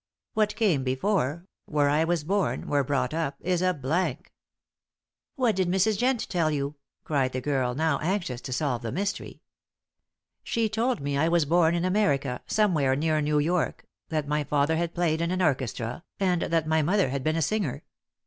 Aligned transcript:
What 0.33 0.55
came 0.55 0.83
before 0.83 1.45
where 1.67 1.87
I 1.87 2.05
was 2.05 2.23
born, 2.23 2.67
where 2.67 2.83
brought 2.83 3.13
up 3.13 3.35
is 3.41 3.61
a 3.61 3.71
blank." 3.71 4.33
"What 5.35 5.55
did 5.55 5.67
Mrs. 5.69 5.95
Jent 5.99 6.25
tell 6.27 6.49
you?" 6.49 6.73
cried 7.03 7.33
the 7.33 7.39
girl, 7.39 7.75
now 7.75 7.99
anxious 7.99 8.41
to 8.41 8.51
solve 8.51 8.81
the 8.81 8.91
mystery. 8.91 9.43
"She 10.41 10.69
told 10.69 11.01
me 11.01 11.19
I 11.19 11.27
was 11.27 11.45
born 11.45 11.75
in 11.75 11.85
America, 11.85 12.41
somewhere 12.47 12.95
near 12.95 13.21
New 13.21 13.37
York, 13.37 13.85
that 14.09 14.27
my 14.27 14.43
father 14.43 14.75
had 14.75 14.95
played 14.95 15.21
in 15.21 15.29
an 15.29 15.39
orchestra, 15.39 16.03
and 16.19 16.41
that 16.41 16.65
my 16.65 16.81
mother 16.81 17.09
had 17.09 17.23
been 17.23 17.35
a 17.35 17.41
singer. 17.43 17.83